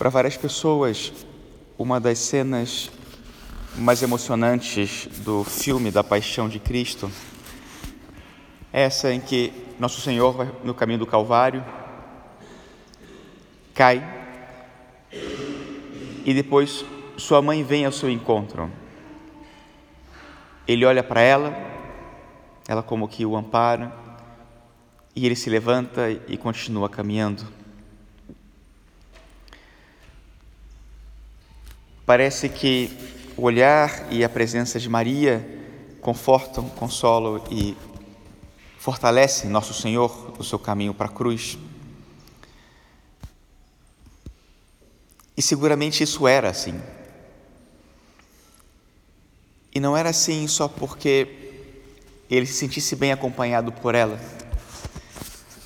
Para 0.00 0.08
várias 0.08 0.34
pessoas, 0.34 1.12
uma 1.76 2.00
das 2.00 2.18
cenas 2.18 2.90
mais 3.76 4.02
emocionantes 4.02 5.06
do 5.18 5.44
filme 5.44 5.90
da 5.90 6.02
Paixão 6.02 6.48
de 6.48 6.58
Cristo 6.58 7.12
é 8.72 8.80
essa 8.80 9.12
em 9.12 9.20
que 9.20 9.52
Nosso 9.78 10.00
Senhor 10.00 10.32
vai 10.32 10.50
no 10.64 10.72
caminho 10.72 11.00
do 11.00 11.06
Calvário, 11.06 11.62
cai 13.74 14.02
e 16.24 16.32
depois 16.32 16.82
sua 17.18 17.42
mãe 17.42 17.62
vem 17.62 17.84
ao 17.84 17.92
seu 17.92 18.08
encontro. 18.08 18.70
Ele 20.66 20.86
olha 20.86 21.02
para 21.02 21.20
ela, 21.20 21.54
ela 22.66 22.82
como 22.82 23.06
que 23.06 23.26
o 23.26 23.36
ampara, 23.36 23.92
e 25.14 25.26
ele 25.26 25.36
se 25.36 25.50
levanta 25.50 26.10
e 26.26 26.38
continua 26.38 26.88
caminhando. 26.88 27.59
Parece 32.10 32.48
que 32.48 32.90
o 33.36 33.42
olhar 33.42 34.12
e 34.12 34.24
a 34.24 34.28
presença 34.28 34.80
de 34.80 34.88
Maria 34.88 35.46
confortam, 36.00 36.68
consolam 36.68 37.40
e 37.48 37.76
fortalecem 38.80 39.48
nosso 39.48 39.72
Senhor 39.72 40.34
no 40.36 40.42
seu 40.42 40.58
caminho 40.58 40.92
para 40.92 41.06
a 41.06 41.08
cruz. 41.08 41.56
E 45.36 45.40
seguramente 45.40 46.02
isso 46.02 46.26
era 46.26 46.50
assim. 46.50 46.82
E 49.72 49.78
não 49.78 49.96
era 49.96 50.08
assim 50.08 50.48
só 50.48 50.66
porque 50.66 51.28
ele 52.28 52.46
se 52.46 52.54
sentisse 52.54 52.96
bem 52.96 53.12
acompanhado 53.12 53.70
por 53.70 53.94
ela. 53.94 54.18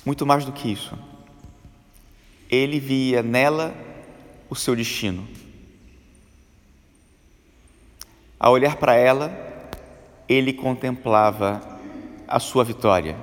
Muito 0.05 0.27
mais 0.27 0.45
do 0.45 0.51
que 0.51 0.71
isso. 0.71 0.95
Ele 2.51 2.79
via 2.79 3.23
nela 3.23 3.75
o 4.47 4.55
seu 4.55 4.75
destino. 4.75 5.27
Ao 8.39 8.51
olhar 8.51 8.75
para 8.75 8.93
ela, 8.95 9.31
ele 10.27 10.51
contemplava 10.51 11.61
a 12.27 12.39
sua 12.39 12.63
vitória. 12.63 13.15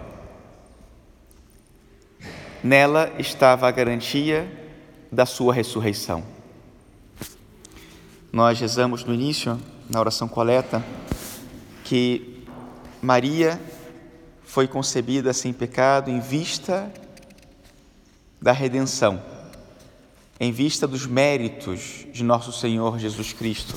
Nela 2.64 3.12
estava 3.18 3.68
a 3.68 3.70
garantia 3.70 4.50
da 5.10 5.26
sua 5.26 5.52
ressurreição. 5.52 6.22
Nós 8.32 8.58
rezamos 8.58 9.04
no 9.04 9.12
início, 9.12 9.60
na 9.90 10.00
oração 10.00 10.26
coleta, 10.26 10.82
que 11.84 12.46
Maria 13.02 13.60
foi 14.44 14.66
concebida 14.66 15.34
sem 15.34 15.52
pecado 15.52 16.10
em 16.10 16.20
vista 16.20 16.90
da 18.40 18.52
redenção, 18.52 19.22
em 20.40 20.50
vista 20.50 20.86
dos 20.86 21.04
méritos 21.04 22.06
de 22.12 22.24
nosso 22.24 22.50
Senhor 22.52 22.98
Jesus 22.98 23.32
Cristo 23.34 23.76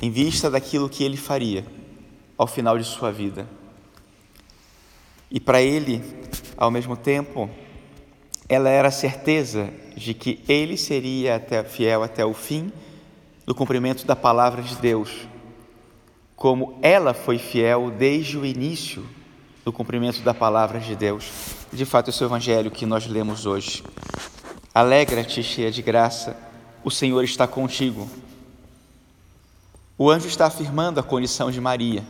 em 0.00 0.10
vista 0.10 0.50
daquilo 0.50 0.88
que 0.88 1.02
ele 1.04 1.16
faria 1.16 1.64
ao 2.36 2.46
final 2.46 2.78
de 2.78 2.84
sua 2.84 3.10
vida. 3.10 3.48
E 5.30 5.38
para 5.38 5.60
ele, 5.60 6.02
ao 6.56 6.70
mesmo 6.70 6.96
tempo, 6.96 7.50
ela 8.48 8.70
era 8.70 8.88
a 8.88 8.92
certeza 8.92 9.70
de 9.96 10.14
que 10.14 10.40
ele 10.48 10.76
seria 10.76 11.36
até, 11.36 11.62
fiel 11.64 12.02
até 12.02 12.24
o 12.24 12.32
fim 12.32 12.72
no 13.46 13.54
cumprimento 13.54 14.06
da 14.06 14.16
palavra 14.16 14.62
de 14.62 14.76
Deus, 14.76 15.26
como 16.36 16.78
ela 16.80 17.12
foi 17.12 17.38
fiel 17.38 17.90
desde 17.90 18.38
o 18.38 18.46
início 18.46 19.04
do 19.64 19.72
cumprimento 19.72 20.22
da 20.22 20.32
palavra 20.32 20.78
de 20.78 20.94
Deus. 20.94 21.30
De 21.72 21.84
fato, 21.84 22.08
esse 22.08 22.22
é 22.22 22.26
o 22.26 22.28
evangelho 22.28 22.70
que 22.70 22.86
nós 22.86 23.06
lemos 23.06 23.44
hoje. 23.44 23.82
Alegra-te, 24.74 25.42
cheia 25.42 25.70
de 25.70 25.82
graça, 25.82 26.36
o 26.84 26.90
Senhor 26.90 27.22
está 27.24 27.46
contigo. 27.46 28.08
O 30.00 30.08
anjo 30.08 30.28
está 30.28 30.46
afirmando 30.46 31.00
a 31.00 31.02
condição 31.02 31.50
de 31.50 31.60
Maria, 31.60 32.04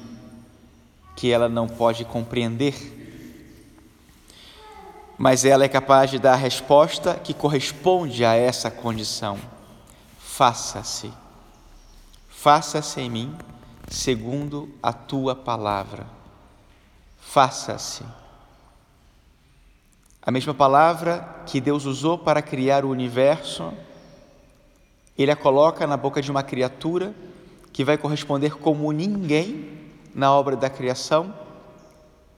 que 1.17 1.33
ela 1.33 1.49
não 1.49 1.67
pode 1.67 2.05
compreender, 2.05 2.75
mas 5.17 5.47
ela 5.47 5.65
é 5.65 5.69
capaz 5.69 6.11
de 6.11 6.19
dar 6.19 6.35
a 6.35 6.37
resposta 6.37 7.15
que 7.15 7.33
corresponde 7.33 8.27
a 8.27 8.35
essa 8.35 8.71
condição. 8.71 9.39
Faça-se, 10.19 11.11
faça-se 12.29 13.01
em 13.01 13.09
mim 13.09 13.35
segundo 13.89 14.69
a 14.83 14.93
tua 14.93 15.35
palavra. 15.35 16.07
Faça-se. 17.19 18.05
A 20.21 20.31
mesma 20.31 20.53
palavra 20.53 21.43
que 21.47 21.59
Deus 21.59 21.87
usou 21.87 22.19
para 22.19 22.43
criar 22.43 22.85
o 22.85 22.91
universo, 22.91 23.73
Ele 25.17 25.31
a 25.31 25.37
coloca 25.37 25.87
na 25.87 25.97
boca 25.97 26.21
de 26.21 26.31
uma 26.31 26.43
criatura 26.43 27.15
que 27.73 27.85
vai 27.85 27.97
corresponder 27.97 28.57
como 28.57 28.91
ninguém 28.93 29.79
na 30.15 30.33
obra 30.33 30.57
da 30.57 30.69
criação 30.69 31.35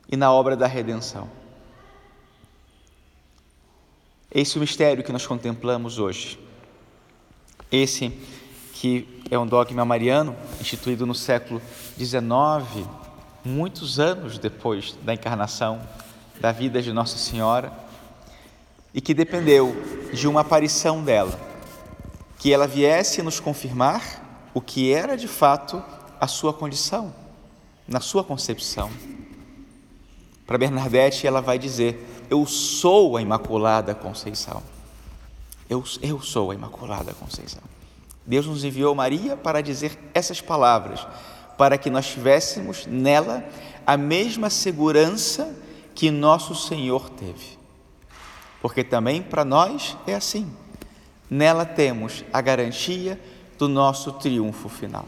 e 0.08 0.16
na 0.16 0.32
obra 0.32 0.56
da 0.56 0.66
redenção. 0.66 1.28
Esse 4.32 4.56
é 4.56 4.58
o 4.58 4.60
mistério 4.60 5.02
que 5.02 5.12
nós 5.12 5.26
contemplamos 5.26 5.98
hoje. 5.98 6.38
Esse 7.70 8.10
que 8.74 9.22
é 9.30 9.38
um 9.38 9.46
dogma 9.46 9.84
mariano, 9.84 10.36
instituído 10.60 11.06
no 11.06 11.14
século 11.14 11.60
XIX, 11.96 12.86
muitos 13.44 14.00
anos 14.00 14.38
depois 14.38 14.96
da 15.02 15.14
encarnação 15.14 15.80
da 16.40 16.52
vida 16.52 16.80
de 16.80 16.92
Nossa 16.92 17.18
Senhora, 17.18 17.72
e 18.92 19.00
que 19.00 19.14
dependeu 19.14 19.76
de 20.12 20.26
uma 20.26 20.40
aparição 20.40 21.02
dela, 21.02 21.38
que 22.38 22.52
ela 22.52 22.66
viesse 22.66 23.22
nos 23.22 23.38
confirmar 23.38 24.29
o 24.52 24.60
que 24.60 24.92
era 24.92 25.16
de 25.16 25.28
fato 25.28 25.82
a 26.20 26.26
sua 26.26 26.52
condição, 26.52 27.14
na 27.86 28.00
sua 28.00 28.22
concepção. 28.22 28.90
Para 30.46 30.58
Bernadette, 30.58 31.26
ela 31.26 31.40
vai 31.40 31.58
dizer: 31.58 32.24
Eu 32.28 32.44
sou 32.46 33.16
a 33.16 33.22
Imaculada 33.22 33.94
Conceição. 33.94 34.62
Eu, 35.68 35.84
eu 36.02 36.20
sou 36.20 36.50
a 36.50 36.54
Imaculada 36.54 37.14
Conceição. 37.14 37.62
Deus 38.26 38.46
nos 38.46 38.64
enviou 38.64 38.94
Maria 38.94 39.36
para 39.36 39.60
dizer 39.60 39.98
essas 40.12 40.40
palavras, 40.40 41.06
para 41.56 41.78
que 41.78 41.88
nós 41.88 42.06
tivéssemos 42.06 42.86
nela 42.86 43.44
a 43.86 43.96
mesma 43.96 44.50
segurança 44.50 45.56
que 45.94 46.10
nosso 46.10 46.54
Senhor 46.54 47.10
teve. 47.10 47.58
Porque 48.60 48.84
também 48.84 49.22
para 49.22 49.44
nós 49.44 49.96
é 50.06 50.14
assim. 50.14 50.50
Nela 51.28 51.64
temos 51.64 52.24
a 52.32 52.40
garantia 52.40 53.18
do 53.60 53.68
nosso 53.68 54.12
triunfo 54.12 54.70
final. 54.70 55.06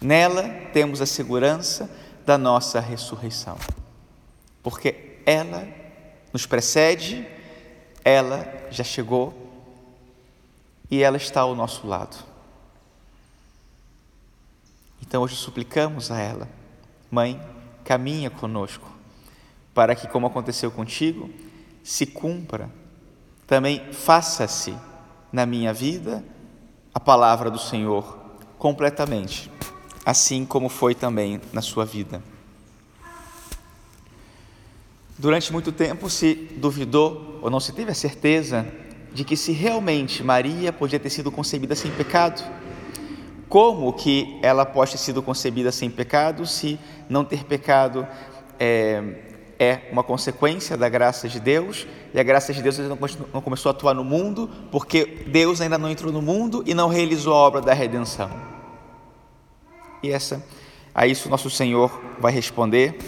Nela 0.00 0.48
temos 0.72 1.00
a 1.00 1.06
segurança 1.06 1.90
da 2.24 2.38
nossa 2.38 2.78
ressurreição, 2.78 3.58
porque 4.62 5.18
ela 5.26 5.66
nos 6.32 6.46
precede, 6.46 7.26
ela 8.04 8.46
já 8.70 8.84
chegou 8.84 9.34
e 10.88 11.02
ela 11.02 11.16
está 11.16 11.40
ao 11.40 11.56
nosso 11.56 11.84
lado. 11.84 12.16
Então 15.02 15.20
hoje 15.20 15.34
suplicamos 15.34 16.12
a 16.12 16.20
ela, 16.20 16.48
Mãe, 17.10 17.40
caminha 17.82 18.30
conosco, 18.30 18.88
para 19.74 19.96
que, 19.96 20.06
como 20.06 20.28
aconteceu 20.28 20.70
contigo, 20.70 21.28
se 21.82 22.06
cumpra, 22.06 22.70
também 23.48 23.92
faça-se 23.92 24.76
na 25.32 25.44
minha 25.44 25.72
vida 25.72 26.22
a 26.94 27.00
palavra 27.00 27.50
do 27.50 27.58
Senhor 27.58 28.16
completamente, 28.56 29.50
assim 30.06 30.44
como 30.46 30.68
foi 30.68 30.94
também 30.94 31.40
na 31.52 31.60
sua 31.60 31.84
vida. 31.84 32.22
Durante 35.18 35.52
muito 35.52 35.72
tempo 35.72 36.08
se 36.08 36.34
duvidou 36.56 37.40
ou 37.42 37.50
não 37.50 37.58
se 37.60 37.72
teve 37.72 37.90
a 37.90 37.94
certeza 37.94 38.66
de 39.12 39.24
que 39.24 39.36
se 39.36 39.52
realmente 39.52 40.22
Maria 40.22 40.72
podia 40.72 40.98
ter 40.98 41.10
sido 41.10 41.30
concebida 41.30 41.74
sem 41.74 41.90
pecado. 41.90 42.42
Como 43.48 43.92
que 43.92 44.38
ela 44.42 44.64
pode 44.64 44.92
ter 44.92 44.98
sido 44.98 45.22
concebida 45.22 45.70
sem 45.70 45.90
pecado 45.90 46.46
se 46.46 46.78
não 47.08 47.24
ter 47.24 47.44
pecado 47.44 48.06
é, 48.58 49.33
é 49.58 49.80
uma 49.90 50.02
consequência 50.02 50.76
da 50.76 50.88
graça 50.88 51.28
de 51.28 51.40
Deus, 51.40 51.86
e 52.12 52.20
a 52.20 52.22
graça 52.22 52.52
de 52.52 52.62
Deus 52.62 52.78
não 52.78 53.40
começou 53.40 53.70
a 53.70 53.72
atuar 53.72 53.94
no 53.94 54.04
mundo, 54.04 54.50
porque 54.70 55.24
Deus 55.26 55.60
ainda 55.60 55.78
não 55.78 55.90
entrou 55.90 56.12
no 56.12 56.22
mundo 56.22 56.62
e 56.66 56.74
não 56.74 56.88
realizou 56.88 57.32
a 57.32 57.36
obra 57.36 57.60
da 57.60 57.72
redenção. 57.72 58.30
E 60.02 60.10
essa, 60.10 60.44
a 60.94 61.06
isso 61.06 61.28
nosso 61.28 61.50
Senhor 61.50 62.00
vai 62.18 62.32
responder, 62.32 62.98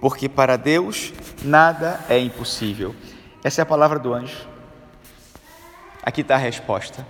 porque 0.00 0.28
para 0.28 0.56
Deus 0.56 1.12
nada 1.42 2.04
é 2.08 2.18
impossível. 2.18 2.94
Essa 3.42 3.60
é 3.60 3.64
a 3.64 3.66
palavra 3.66 3.98
do 3.98 4.14
anjo. 4.14 4.46
Aqui 6.02 6.20
está 6.20 6.36
a 6.36 6.38
resposta. 6.38 7.06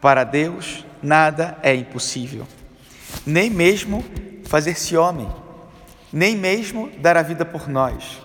Para 0.00 0.24
Deus 0.24 0.84
nada 1.02 1.58
é 1.62 1.74
impossível, 1.74 2.46
nem 3.26 3.50
mesmo 3.50 4.04
fazer-se 4.44 4.96
homem 4.96 5.28
nem 6.12 6.36
mesmo 6.36 6.90
dar 6.98 7.16
a 7.16 7.22
vida 7.22 7.44
por 7.44 7.68
nós, 7.68 8.20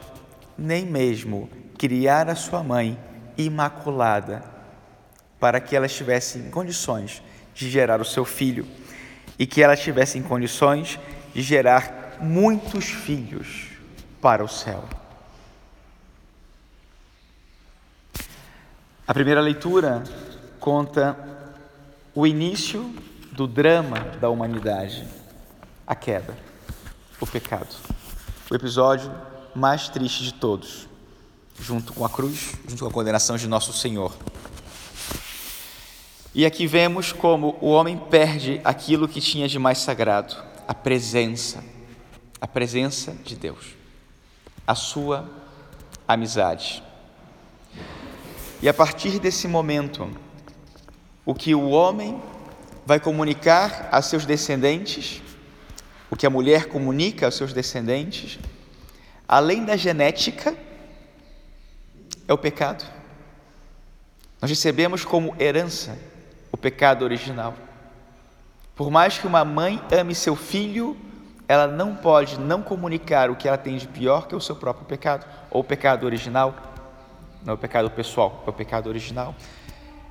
nem 0.57 0.85
mesmo 0.85 1.49
criar 1.77 2.29
a 2.29 2.35
sua 2.35 2.63
mãe 2.63 2.97
imaculada. 3.37 4.51
para 5.39 5.59
que 5.59 5.75
ela 5.75 5.87
estivesse 5.87 6.39
em 6.39 6.49
condições 6.49 7.21
de 7.53 7.69
gerar 7.69 7.99
o 7.99 8.05
seu 8.05 8.23
filho 8.23 8.65
e 9.37 9.45
que 9.45 9.61
ela 9.61 9.73
estivesse 9.73 10.17
em 10.17 10.23
condições 10.23 10.97
de 11.33 11.41
gerar 11.41 12.17
muitos 12.21 12.85
filhos 12.85 13.67
para 14.21 14.41
o 14.41 14.47
céu. 14.47 14.85
A 19.05 19.13
primeira 19.13 19.41
leitura 19.41 20.01
conta 20.61 21.17
o 22.15 22.25
início 22.25 22.95
do 23.33 23.45
drama 23.45 23.99
da 24.21 24.29
humanidade, 24.29 25.05
a 25.85 25.93
queda, 25.93 26.37
o 27.23 27.27
pecado. 27.27 27.73
O 28.51 28.55
episódio 28.55 29.09
mais 29.55 29.87
triste 29.87 30.23
de 30.23 30.33
todos, 30.33 30.87
junto 31.59 31.93
com 31.93 32.05
a 32.05 32.09
cruz, 32.09 32.53
junto 32.67 32.83
com 32.83 32.89
a 32.89 32.93
condenação 32.93 33.37
de 33.37 33.47
nosso 33.47 33.71
Senhor. 33.71 34.13
E 36.35 36.45
aqui 36.45 36.67
vemos 36.67 37.13
como 37.13 37.57
o 37.61 37.69
homem 37.69 37.97
perde 37.97 38.59
aquilo 38.63 39.07
que 39.07 39.21
tinha 39.21 39.47
de 39.47 39.57
mais 39.57 39.77
sagrado, 39.77 40.35
a 40.67 40.73
presença, 40.73 41.63
a 42.41 42.47
presença 42.47 43.13
de 43.23 43.35
Deus, 43.35 43.75
a 44.67 44.75
sua 44.75 45.29
amizade. 46.05 46.83
E 48.61 48.67
a 48.67 48.73
partir 48.73 49.19
desse 49.19 49.47
momento, 49.47 50.09
o 51.25 51.33
que 51.33 51.55
o 51.55 51.69
homem 51.69 52.21
vai 52.85 52.99
comunicar 52.99 53.87
a 53.91 54.01
seus 54.01 54.25
descendentes, 54.25 55.21
o 56.13 56.15
que 56.15 56.27
a 56.27 56.29
mulher 56.29 56.67
comunica 56.67 57.25
aos 57.25 57.33
seus 57.33 57.53
descendentes, 57.53 58.37
além 59.27 59.65
da 59.65 59.75
genética, 59.75 60.55
é 62.27 62.31
o 62.31 62.37
pecado. 62.37 62.85
Nós 64.39 64.51
recebemos 64.51 65.03
como 65.03 65.35
herança 65.39 65.97
o 66.51 66.55
pecado 66.55 67.03
original. 67.03 67.55
Por 68.75 68.91
mais 68.91 69.17
que 69.17 69.25
uma 69.25 69.43
mãe 69.43 69.81
ame 69.91 70.13
seu 70.13 70.35
filho, 70.35 70.95
ela 71.47 71.65
não 71.65 71.95
pode 71.95 72.39
não 72.39 72.61
comunicar 72.61 73.31
o 73.31 73.35
que 73.35 73.47
ela 73.47 73.57
tem 73.57 73.75
de 73.75 73.87
pior 73.87 74.27
que 74.27 74.35
o 74.35 74.39
seu 74.39 74.55
próprio 74.55 74.85
pecado, 74.85 75.25
ou 75.49 75.61
o 75.61 75.63
pecado 75.63 76.05
original, 76.05 76.53
não 77.43 77.53
é 77.53 77.55
o 77.55 77.57
pecado 77.57 77.89
pessoal, 77.89 78.43
é 78.45 78.49
o 78.51 78.53
pecado 78.53 78.87
original. 78.87 79.33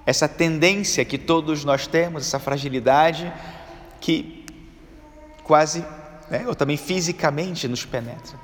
Essa 0.05 0.29
tendência 0.29 1.05
que 1.05 1.17
todos 1.17 1.65
nós 1.65 1.87
temos, 1.87 2.27
essa 2.27 2.41
fragilidade 2.41 3.33
que 4.01 4.42
quase, 5.45 5.85
né, 6.31 6.45
ou 6.47 6.55
também 6.55 6.77
fisicamente 6.77 7.69
nos 7.69 7.85
penetra. 7.85 8.39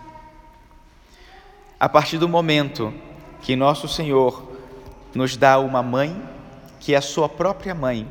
A 1.79 1.89
partir 1.89 2.19
do 2.19 2.29
momento 2.29 2.93
que 3.41 3.55
nosso 3.55 3.87
Senhor 3.87 4.51
nos 5.15 5.37
dá 5.37 5.59
uma 5.59 5.83
mãe 5.83 6.21
que 6.81 6.95
é 6.95 6.97
a 6.97 7.03
sua 7.03 7.29
própria 7.29 7.75
mãe, 7.75 8.07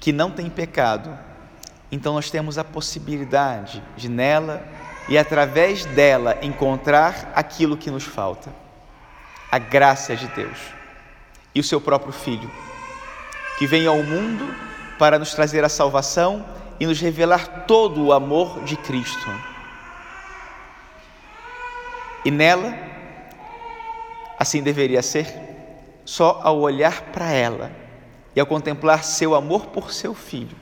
que 0.00 0.12
não 0.12 0.30
tem 0.30 0.48
pecado, 0.48 1.16
então 1.90 2.14
nós 2.14 2.30
temos 2.30 2.58
a 2.58 2.64
possibilidade 2.64 3.82
de 3.96 4.08
nela 4.08 4.66
e 5.08 5.16
através 5.16 5.84
dela 5.84 6.36
encontrar 6.42 7.32
aquilo 7.34 7.76
que 7.76 7.90
nos 7.90 8.04
falta, 8.04 8.52
a 9.50 9.58
graça 9.58 10.16
de 10.16 10.26
Deus 10.28 10.58
e 11.54 11.60
o 11.60 11.64
seu 11.64 11.80
próprio 11.80 12.12
Filho, 12.12 12.50
que 13.58 13.66
vem 13.66 13.86
ao 13.86 14.02
mundo 14.02 14.54
para 14.98 15.18
nos 15.18 15.32
trazer 15.32 15.64
a 15.64 15.68
salvação 15.68 16.44
e 16.78 16.86
nos 16.86 17.00
revelar 17.00 17.64
todo 17.66 18.04
o 18.04 18.12
amor 18.12 18.62
de 18.64 18.76
Cristo. 18.76 19.30
E 22.24 22.30
nela, 22.30 22.74
assim 24.38 24.62
deveria 24.62 25.02
ser, 25.02 25.32
só 26.04 26.40
ao 26.42 26.58
olhar 26.58 27.02
para 27.12 27.30
ela 27.30 27.70
e 28.34 28.40
ao 28.40 28.46
contemplar 28.46 29.04
seu 29.04 29.34
amor 29.34 29.66
por 29.66 29.92
seu 29.92 30.14
filho. 30.14 30.56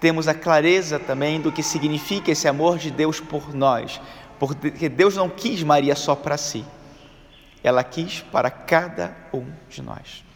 Temos 0.00 0.28
a 0.28 0.34
clareza 0.34 0.98
também 0.98 1.40
do 1.40 1.50
que 1.50 1.62
significa 1.62 2.30
esse 2.30 2.46
amor 2.46 2.78
de 2.78 2.90
Deus 2.90 3.20
por 3.20 3.54
nós, 3.54 4.00
porque 4.38 4.88
Deus 4.88 5.16
não 5.16 5.28
quis 5.28 5.62
Maria 5.62 5.96
só 5.96 6.14
para 6.14 6.36
si, 6.36 6.64
ela 7.62 7.82
quis 7.82 8.20
para 8.20 8.50
cada 8.50 9.16
um 9.32 9.46
de 9.68 9.82
nós. 9.82 10.27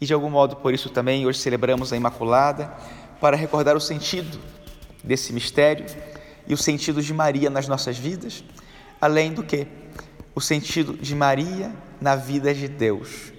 E 0.00 0.06
de 0.06 0.12
algum 0.12 0.30
modo, 0.30 0.56
por 0.56 0.74
isso 0.74 0.90
também, 0.90 1.26
hoje 1.26 1.38
celebramos 1.38 1.92
a 1.92 1.96
Imaculada, 1.96 2.72
para 3.20 3.36
recordar 3.36 3.76
o 3.76 3.80
sentido 3.80 4.38
desse 5.02 5.32
mistério 5.32 5.86
e 6.46 6.54
o 6.54 6.56
sentido 6.56 7.00
de 7.02 7.14
Maria 7.14 7.48
nas 7.48 7.66
nossas 7.66 7.96
vidas, 7.96 8.44
além 9.00 9.32
do 9.32 9.42
que 9.42 9.66
o 10.34 10.40
sentido 10.40 10.94
de 10.94 11.14
Maria 11.14 11.72
na 12.00 12.14
vida 12.14 12.52
de 12.52 12.68
Deus. 12.68 13.32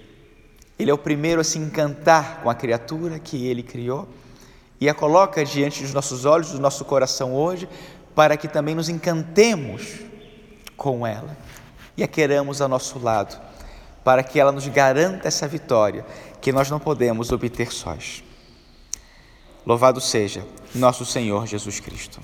Ele 0.78 0.90
é 0.90 0.94
o 0.94 0.98
primeiro 0.98 1.40
a 1.40 1.44
se 1.44 1.58
encantar 1.58 2.40
com 2.42 2.50
a 2.50 2.54
criatura 2.54 3.18
que 3.18 3.46
ele 3.46 3.62
criou 3.62 4.08
e 4.80 4.88
a 4.88 4.94
coloca 4.94 5.44
diante 5.44 5.82
dos 5.82 5.92
nossos 5.92 6.24
olhos, 6.24 6.52
do 6.52 6.60
nosso 6.60 6.84
coração 6.84 7.34
hoje, 7.34 7.68
para 8.14 8.36
que 8.36 8.48
também 8.48 8.74
nos 8.74 8.88
encantemos 8.88 10.00
com 10.76 11.06
ela 11.06 11.36
e 11.96 12.02
a 12.02 12.08
queramos 12.08 12.60
ao 12.60 12.68
nosso 12.68 12.98
lado, 12.98 13.40
para 14.08 14.22
que 14.22 14.40
ela 14.40 14.50
nos 14.50 14.66
garanta 14.66 15.28
essa 15.28 15.46
vitória 15.46 16.02
que 16.40 16.50
nós 16.50 16.70
não 16.70 16.80
podemos 16.80 17.30
obter 17.30 17.70
sós. 17.70 18.24
Louvado 19.66 20.00
seja 20.00 20.46
nosso 20.74 21.04
Senhor 21.04 21.46
Jesus 21.46 21.78
Cristo. 21.78 22.18